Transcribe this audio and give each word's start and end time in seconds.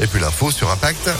Et 0.00 0.06
puis 0.06 0.20
l'info 0.20 0.50
sur 0.50 0.70
Impact. 0.70 1.10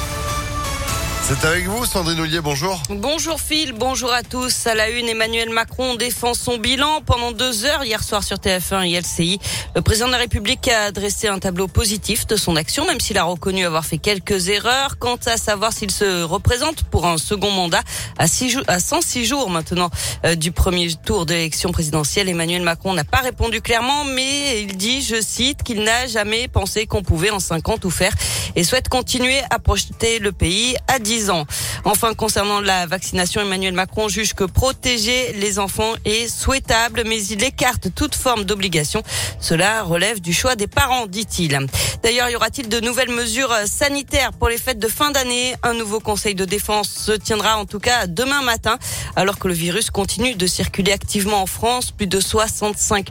C'est 1.26 1.46
avec 1.46 1.64
vous, 1.64 1.86
Sandrine 1.86 2.20
Ollier, 2.20 2.42
bonjour. 2.42 2.82
Bonjour 2.90 3.40
Phil, 3.40 3.72
bonjour 3.72 4.12
à 4.12 4.22
tous. 4.22 4.66
À 4.66 4.74
la 4.74 4.90
une, 4.90 5.08
Emmanuel 5.08 5.48
Macron 5.48 5.94
défend 5.94 6.34
son 6.34 6.58
bilan 6.58 7.00
pendant 7.00 7.32
deux 7.32 7.64
heures 7.64 7.82
hier 7.82 8.04
soir 8.04 8.22
sur 8.22 8.36
TF1 8.36 8.86
et 8.86 9.00
LCI. 9.00 9.38
Le 9.74 9.80
président 9.80 10.08
de 10.08 10.12
la 10.12 10.18
République 10.18 10.68
a 10.68 10.92
dressé 10.92 11.28
un 11.28 11.38
tableau 11.38 11.66
positif 11.66 12.26
de 12.26 12.36
son 12.36 12.56
action, 12.56 12.84
même 12.84 13.00
s'il 13.00 13.16
a 13.16 13.24
reconnu 13.24 13.64
avoir 13.64 13.86
fait 13.86 13.96
quelques 13.96 14.50
erreurs. 14.50 14.98
Quant 14.98 15.16
à 15.24 15.38
savoir 15.38 15.72
s'il 15.72 15.90
se 15.90 16.22
représente 16.24 16.82
pour 16.82 17.06
un 17.06 17.16
second 17.16 17.50
mandat 17.50 17.80
à, 18.18 18.26
six 18.26 18.58
à 18.66 18.78
106 18.78 19.24
jours 19.24 19.48
maintenant 19.48 19.88
euh, 20.26 20.34
du 20.34 20.52
premier 20.52 20.92
tour 21.06 21.24
d'élection 21.24 21.72
présidentielle, 21.72 22.28
Emmanuel 22.28 22.60
Macron 22.60 22.92
n'a 22.92 23.04
pas 23.04 23.22
répondu 23.22 23.62
clairement, 23.62 24.04
mais 24.04 24.60
il 24.60 24.76
dit, 24.76 25.00
je 25.00 25.22
cite, 25.22 25.62
qu'il 25.62 25.84
n'a 25.84 26.06
jamais 26.06 26.48
pensé 26.48 26.86
qu'on 26.86 27.02
pouvait 27.02 27.30
en 27.30 27.40
cinq 27.40 27.70
ans 27.70 27.78
tout 27.78 27.90
faire 27.90 28.12
et 28.56 28.62
souhaite 28.62 28.90
continuer 28.90 29.40
à 29.48 29.58
projeter 29.58 30.18
le 30.18 30.30
pays 30.30 30.76
à 30.86 30.98
10 30.98 31.13
ans. 31.30 31.46
Enfin, 31.86 32.14
concernant 32.14 32.60
la 32.60 32.86
vaccination, 32.86 33.42
Emmanuel 33.42 33.74
Macron 33.74 34.08
juge 34.08 34.32
que 34.32 34.44
protéger 34.44 35.34
les 35.34 35.58
enfants 35.58 35.92
est 36.06 36.28
souhaitable, 36.28 37.02
mais 37.06 37.22
il 37.26 37.44
écarte 37.44 37.94
toute 37.94 38.14
forme 38.14 38.44
d'obligation. 38.44 39.02
Cela 39.38 39.82
relève 39.82 40.20
du 40.20 40.32
choix 40.32 40.56
des 40.56 40.66
parents, 40.66 41.06
dit-il. 41.06 41.58
D'ailleurs, 42.02 42.30
y 42.30 42.36
aura-t-il 42.36 42.70
de 42.70 42.80
nouvelles 42.80 43.10
mesures 43.10 43.54
sanitaires 43.66 44.32
pour 44.32 44.48
les 44.48 44.56
fêtes 44.56 44.78
de 44.78 44.88
fin 44.88 45.10
d'année? 45.10 45.54
Un 45.62 45.74
nouveau 45.74 46.00
conseil 46.00 46.34
de 46.34 46.46
défense 46.46 46.88
se 46.88 47.12
tiendra 47.12 47.58
en 47.58 47.66
tout 47.66 47.80
cas 47.80 48.06
demain 48.06 48.42
matin, 48.42 48.78
alors 49.14 49.38
que 49.38 49.48
le 49.48 49.54
virus 49.54 49.90
continue 49.90 50.34
de 50.34 50.46
circuler 50.46 50.92
activement 50.92 51.42
en 51.42 51.46
France. 51.46 51.90
Plus 51.90 52.06
de 52.06 52.18
65 52.18 53.08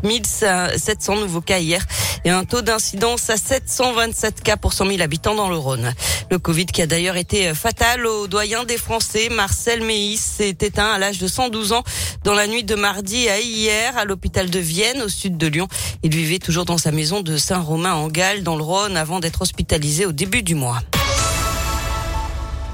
700 0.77 1.15
nouveaux 1.17 1.41
cas 1.41 1.59
hier 1.59 1.85
et 2.25 2.29
un 2.29 2.45
taux 2.45 2.61
d'incidence 2.61 3.29
à 3.29 3.37
727 3.37 4.41
cas 4.41 4.57
pour 4.57 4.73
100 4.73 4.87
000 4.87 5.01
habitants 5.01 5.35
dans 5.35 5.49
le 5.49 5.57
Rhône. 5.57 5.93
Le 6.31 6.39
Covid 6.39 6.65
qui 6.65 6.81
a 6.81 6.87
d'ailleurs 6.87 7.17
été 7.17 7.53
fatal 7.53 8.05
au 8.05 8.27
des 8.65 8.77
Français, 8.77 9.29
Marcel 9.29 9.83
Meis, 9.83 10.17
s'est 10.17 10.49
éteint 10.49 10.91
à 10.91 10.97
l'âge 10.97 11.17
de 11.17 11.27
112 11.27 11.73
ans 11.73 11.83
dans 12.23 12.33
la 12.33 12.47
nuit 12.47 12.63
de 12.63 12.75
mardi 12.75 13.27
à 13.29 13.39
hier 13.39 13.97
à 13.97 14.05
l'hôpital 14.05 14.49
de 14.49 14.59
Vienne 14.59 15.01
au 15.01 15.09
sud 15.09 15.37
de 15.37 15.47
Lyon. 15.47 15.67
Il 16.03 16.15
vivait 16.15 16.39
toujours 16.39 16.65
dans 16.65 16.77
sa 16.77 16.91
maison 16.91 17.21
de 17.21 17.37
Saint-Romain 17.37 17.93
en 17.93 18.07
Galles 18.07 18.43
dans 18.43 18.55
le 18.55 18.63
Rhône 18.63 18.97
avant 18.97 19.19
d'être 19.19 19.41
hospitalisé 19.41 20.05
au 20.05 20.11
début 20.11 20.43
du 20.43 20.55
mois. 20.55 20.79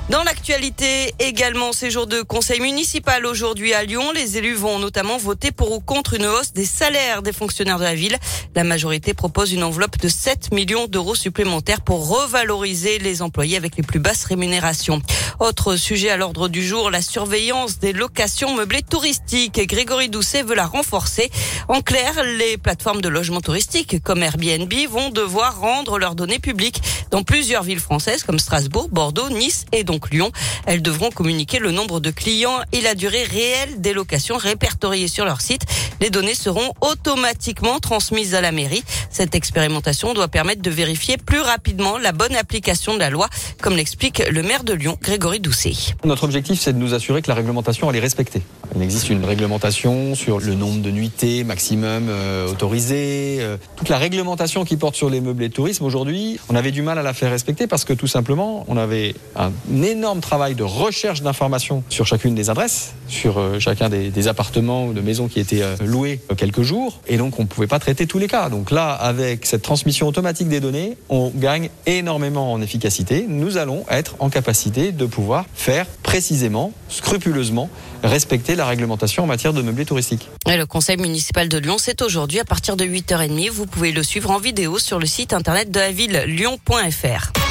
Dans 0.10 0.24
l'actualité 0.24 1.14
également, 1.20 1.72
ces 1.72 1.92
jours 1.92 2.08
de 2.08 2.24
conseil 2.24 2.60
municipal 2.62 3.28
aujourd'hui 3.28 3.76
à 3.76 3.84
Lyon, 3.84 4.12
les 4.12 4.40
élus 4.40 4.56
vont 4.56 4.80
notamment 4.80 5.18
voter 5.18 5.52
pour 5.52 5.72
ou 5.72 5.80
contre 5.82 6.16
une 6.16 6.26
hausse 6.26 6.52
des 6.52 6.66
salaires 6.66 7.22
des 7.22 7.32
fonctionnaires 7.32 7.78
de 7.78 7.84
la 7.84 7.94
ville. 7.94 8.18
La 8.56 8.64
majorité 8.64 9.14
propose 9.14 9.54
une 9.54 9.64
enveloppe 9.64 10.00
de 10.00 10.08
7 10.08 10.52
millions 10.52 10.88
d'euros 10.88 11.14
supplémentaires 11.14 11.82
pour 11.82 12.10
revaloriser 12.10 12.98
les 12.98 13.22
employés 13.22 13.56
avec 13.56 13.78
les 13.78 13.84
plus 13.84 14.00
basses 14.00 14.26
rémunérations. 14.26 15.00
Autre 15.40 15.76
sujet 15.76 16.10
à 16.10 16.18
l'ordre 16.18 16.48
du 16.48 16.66
jour, 16.66 16.90
la 16.90 17.04
surveillance 17.04 17.78
des 17.78 17.94
locations 17.94 18.56
meublées 18.56 18.82
touristiques. 18.82 19.64
Grégory 19.68 20.10
Doucet 20.10 20.42
veut 20.42 20.56
la 20.56 20.66
renforcer. 20.66 21.30
En 21.68 21.82
clair, 21.82 22.24
les 22.24 22.58
plateformes 22.58 23.02
de 23.02 23.10
logement 23.10 23.42
touristique 23.42 24.02
comme 24.02 24.24
Airbnb 24.24 24.74
vont 24.90 25.12
devoir 25.12 25.60
rendre 25.60 26.00
leurs 26.00 26.16
données 26.16 26.40
publiques 26.40 26.82
dans 27.12 27.22
plusieurs 27.22 27.62
villes 27.62 27.80
françaises 27.80 28.24
comme 28.24 28.40
Strasbourg, 28.40 28.90
Bordeaux, 28.90 29.30
Nice 29.30 29.66
et 29.72 29.84
donc 29.84 29.99
Lyon. 30.08 30.32
Elles 30.66 30.82
devront 30.82 31.12
communiquer 31.12 31.60
le 31.60 31.72
nombre 31.72 32.00
de 32.00 32.12
clients 32.12 32.60
et 32.72 32.82
la 32.82 32.96
durée 32.96 33.24
réelle 33.24 33.82
des 33.82 33.94
locations 33.94 34.38
répertoriées 34.38 35.08
sur 35.08 35.26
leur 35.26 35.42
site. 35.42 35.62
Les 36.02 36.10
données 36.10 36.36
seront 36.36 36.74
automatiquement 36.82 37.80
transmises 37.80 38.36
à 38.36 38.42
la 38.42 38.52
mairie. 38.52 38.84
Cette 39.10 39.36
expérimentation 39.36 40.14
doit 40.14 40.28
permettre 40.28 40.62
de 40.62 40.70
vérifier 40.70 41.18
plus 41.18 41.42
rapidement 41.42 41.98
la 41.98 42.12
bonne 42.12 42.36
application 42.36 42.94
de 42.94 43.00
la 43.00 43.10
loi, 43.10 43.28
comme 43.62 43.76
l'explique 43.76 44.24
le 44.30 44.44
maire 44.44 44.64
de 44.64 44.74
Lyon, 44.74 44.98
Grégory 45.02 45.40
Doucet. 45.40 45.74
Notre 46.06 46.24
objectif, 46.24 46.60
c'est 46.60 46.74
de 46.74 46.78
nous 46.78 46.94
assurer 46.94 47.22
que 47.22 47.28
la 47.28 47.36
réglementation 47.36 47.90
elle 47.90 47.96
est 47.98 48.02
respectée. 48.02 48.42
Il 48.76 48.82
existe 48.82 49.10
une 49.10 49.26
réglementation 49.26 50.16
sur 50.16 50.40
le 50.40 50.54
nombre 50.54 50.82
de 50.82 50.92
nuitées 50.92 51.44
maximum 51.44 52.08
euh, 52.10 52.48
autorisées. 52.50 53.38
Euh, 53.40 53.58
toute 53.76 53.90
la 53.90 53.98
réglementation 53.98 54.64
qui 54.64 54.78
porte 54.78 54.96
sur 54.96 55.10
les 55.10 55.22
meublés 55.22 55.50
de 55.50 55.54
tourisme 55.54 55.86
aujourd'hui, 55.86 56.40
on 56.50 56.56
avait 56.56 56.72
du 56.72 56.82
mal 56.82 57.00
à 57.00 57.04
la 57.04 57.14
faire 57.14 57.32
respecter 57.32 57.68
parce 57.68 57.86
que 57.86 57.94
tout 57.94 58.08
simplement, 58.08 58.66
on 58.68 58.78
avait 58.78 59.16
un 59.36 59.52
énorme 59.90 60.22
travail 60.22 60.56
de 60.56 60.64
recherche 60.64 61.22
d'informations 61.22 61.84
sur 61.90 62.06
chacune 62.06 62.36
des 62.36 62.50
adresses, 62.50 62.94
sur 63.08 63.38
euh, 63.38 63.60
chacun 63.60 63.90
des, 63.90 64.28
appartements 64.28 64.86
ou 64.86 64.94
de 64.94 65.02
maisons 65.02 65.28
qui 65.28 65.40
étaient 65.40 65.62
euh, 65.62 65.76
loués 65.82 66.20
quelques 66.38 66.62
jours. 66.62 67.02
Et 67.08 67.18
donc, 67.18 67.40
on 67.40 67.44
ne 67.44 67.48
pouvait 67.48 67.68
pas 67.68 67.80
traiter 67.80 68.06
tous 68.06 68.20
les 68.20 68.28
cas. 68.28 68.50
Donc 68.50 68.72
là, 68.72 68.92
avec 68.92 69.46
cette 69.46 69.62
transmission 69.62 70.08
automatique 70.08 70.50
des 70.50 70.60
données, 70.60 70.98
on 71.10 71.32
gagne 71.34 71.70
énormément 71.86 72.52
en 72.52 72.62
efficacité. 72.62 73.26
Nous 73.28 73.58
allons 73.58 73.86
être 73.90 74.16
en 74.20 74.30
capacité 74.30 74.92
de 74.92 75.06
pouvoir 75.06 75.46
faire 75.54 75.86
précisément, 76.04 76.72
scrupuleusement, 76.90 77.70
respecter 78.04 78.56
la 78.56 78.66
réglementation 78.66 79.24
en 79.24 79.28
matière 79.28 79.54
de 79.54 79.62
meublé 79.62 79.86
touristique. 79.86 80.30
Et 80.50 80.58
le 80.58 80.66
conseil 80.66 80.98
municipal 80.98 81.50
de 81.50 81.58
Lyon, 81.58 81.78
c'est 81.80 82.02
aujourd'hui 82.02 82.40
à 82.40 82.46
partir 82.46 82.76
de 82.76 82.86
8h30. 82.86 83.50
Vous 83.50 83.66
pouvez 83.66 83.92
le 83.92 84.04
suivre 84.04 84.32
en 84.32 84.40
vidéo 84.40 84.80
sur 84.80 85.00
le 85.00 85.06
site 85.06 85.34
internet 85.34 85.72
de 85.72 85.80
la 85.80 85.92
ville 85.92 86.24
lyon.fr. 86.28 87.49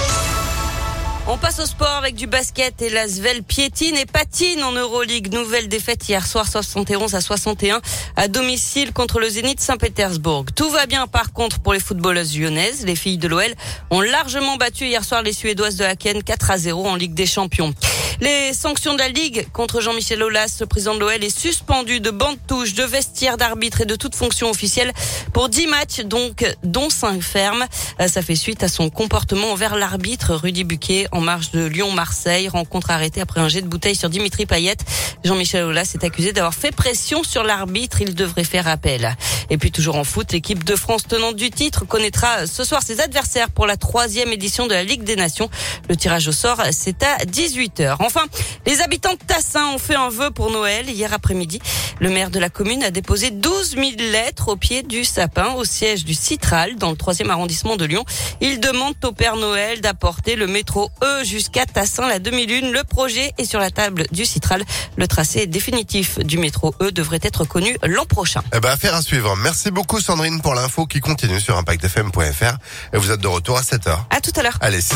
On 1.30 1.36
passe 1.36 1.58
au 1.58 1.66
sport 1.66 1.90
avec 1.90 2.14
du 2.14 2.26
basket 2.26 2.80
et 2.80 2.88
l'Asvel 2.88 3.42
piétine 3.42 3.98
et 3.98 4.06
patine 4.06 4.64
en 4.64 4.72
Euroleague. 4.72 5.30
Nouvelle 5.30 5.68
défaite 5.68 6.08
hier 6.08 6.26
soir 6.26 6.48
71 6.48 7.14
à 7.14 7.20
61 7.20 7.82
à 8.16 8.28
domicile 8.28 8.94
contre 8.94 9.20
le 9.20 9.28
Zénith 9.28 9.60
Saint-Pétersbourg. 9.60 10.46
Tout 10.56 10.70
va 10.70 10.86
bien 10.86 11.06
par 11.06 11.34
contre 11.34 11.60
pour 11.60 11.74
les 11.74 11.80
footballeuses 11.80 12.34
lyonnaises. 12.34 12.86
Les 12.86 12.96
filles 12.96 13.18
de 13.18 13.28
l'OL 13.28 13.54
ont 13.90 14.00
largement 14.00 14.56
battu 14.56 14.86
hier 14.86 15.04
soir 15.04 15.22
les 15.22 15.34
Suédoises 15.34 15.76
de 15.76 15.84
Haken 15.84 16.22
4 16.22 16.50
à 16.50 16.56
0 16.56 16.86
en 16.86 16.94
Ligue 16.94 17.12
des 17.12 17.26
Champions. 17.26 17.74
Les 18.20 18.52
sanctions 18.52 18.94
de 18.94 18.98
la 18.98 19.08
Ligue 19.08 19.46
contre 19.52 19.80
Jean-Michel 19.80 20.24
Aulas, 20.24 20.56
le 20.58 20.66
président 20.66 20.96
de 20.96 20.98
l'OL, 20.98 21.22
est 21.22 21.38
suspendu 21.38 22.00
de 22.00 22.10
bande 22.10 22.36
touche, 22.48 22.74
de 22.74 22.82
vestiaire 22.82 23.36
d'arbitre 23.36 23.82
et 23.82 23.84
de 23.84 23.94
toute 23.94 24.16
fonction 24.16 24.50
officielle 24.50 24.92
pour 25.32 25.48
10 25.48 25.68
matchs, 25.68 26.00
donc 26.00 26.44
dont 26.64 26.90
5 26.90 27.22
fermes. 27.22 27.64
Euh, 28.00 28.08
ça 28.08 28.20
fait 28.20 28.34
suite 28.34 28.64
à 28.64 28.68
son 28.68 28.90
comportement 28.90 29.52
envers 29.52 29.76
l'arbitre 29.76 30.34
Rudy 30.34 30.64
Buquet 30.64 31.06
en 31.12 31.20
marge 31.20 31.52
de 31.52 31.64
Lyon-Marseille. 31.64 32.48
Rencontre 32.48 32.90
arrêtée 32.90 33.20
après 33.20 33.40
un 33.40 33.48
jet 33.48 33.62
de 33.62 33.68
bouteille 33.68 33.94
sur 33.94 34.10
Dimitri 34.10 34.46
Payet. 34.46 34.78
Jean-Michel 35.22 35.62
Aulas 35.62 35.92
est 35.94 36.02
accusé 36.02 36.32
d'avoir 36.32 36.54
fait 36.54 36.72
pression 36.72 37.22
sur 37.22 37.44
l'arbitre. 37.44 38.00
Il 38.00 38.16
devrait 38.16 38.42
faire 38.42 38.66
appel. 38.66 39.16
Et 39.48 39.58
puis 39.58 39.70
toujours 39.70 39.94
en 39.94 40.04
foot, 40.04 40.32
l'équipe 40.32 40.64
de 40.64 40.74
France 40.74 41.04
tenante 41.06 41.36
du 41.36 41.50
titre 41.50 41.86
connaîtra 41.86 42.48
ce 42.48 42.64
soir 42.64 42.82
ses 42.82 43.00
adversaires 43.00 43.50
pour 43.50 43.66
la 43.66 43.76
troisième 43.76 44.32
édition 44.32 44.66
de 44.66 44.74
la 44.74 44.82
Ligue 44.82 45.04
des 45.04 45.14
Nations. 45.14 45.48
Le 45.88 45.94
tirage 45.94 46.26
au 46.26 46.32
sort, 46.32 46.60
c'est 46.72 47.04
à 47.04 47.18
18h. 47.18 48.07
Enfin, 48.08 48.24
les 48.64 48.80
habitants 48.80 49.12
de 49.12 49.18
Tassin 49.18 49.66
ont 49.74 49.76
fait 49.76 49.94
un 49.94 50.08
vœu 50.08 50.30
pour 50.30 50.50
Noël 50.50 50.88
hier 50.88 51.12
après-midi. 51.12 51.60
Le 52.00 52.08
maire 52.08 52.30
de 52.30 52.38
la 52.38 52.48
commune 52.48 52.82
a 52.82 52.90
déposé 52.90 53.30
12 53.30 53.72
000 53.72 53.82
lettres 53.98 54.48
au 54.48 54.56
pied 54.56 54.82
du 54.82 55.04
sapin 55.04 55.52
au 55.52 55.66
siège 55.66 56.06
du 56.06 56.14
Citral 56.14 56.76
dans 56.76 56.88
le 56.90 56.96
troisième 56.96 57.28
arrondissement 57.28 57.76
de 57.76 57.84
Lyon. 57.84 58.06
Il 58.40 58.60
demande 58.60 58.94
au 59.04 59.12
Père 59.12 59.36
Noël 59.36 59.82
d'apporter 59.82 60.36
le 60.36 60.46
métro 60.46 60.88
E 61.02 61.22
jusqu'à 61.22 61.66
Tassin 61.66 62.08
la 62.08 62.18
demi-lune. 62.18 62.72
Le 62.72 62.82
projet 62.82 63.34
est 63.36 63.44
sur 63.44 63.60
la 63.60 63.70
table 63.70 64.06
du 64.10 64.24
Citral. 64.24 64.64
Le 64.96 65.06
tracé 65.06 65.46
définitif 65.46 66.18
du 66.20 66.38
métro 66.38 66.74
E 66.80 66.90
devrait 66.90 67.20
être 67.20 67.44
connu 67.44 67.76
l'an 67.82 68.06
prochain. 68.06 68.40
Eh 68.54 68.60
ben, 68.60 68.70
affaire 68.70 68.94
à 68.94 69.02
suivre. 69.02 69.36
Merci 69.36 69.70
beaucoup 69.70 70.00
Sandrine 70.00 70.40
pour 70.40 70.54
l'info 70.54 70.86
qui 70.86 71.00
continue 71.00 71.40
sur 71.40 71.58
impactfm.fr 71.58 72.56
et 72.94 72.96
vous 72.96 73.10
êtes 73.10 73.20
de 73.20 73.28
retour 73.28 73.58
à 73.58 73.60
7h. 73.60 73.98
À 74.08 74.22
tout 74.22 74.32
à 74.34 74.42
l'heure. 74.42 74.56
Allez, 74.62 74.80
6h35. 74.80 74.94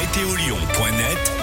Météolion.net 0.00 1.32